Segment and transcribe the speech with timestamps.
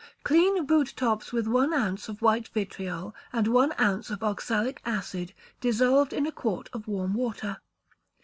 [0.23, 5.31] Clean boot tops with one ounce of white vitriol, and one ounce of oxalic acid
[5.59, 7.59] dissolved in a quart of warm water.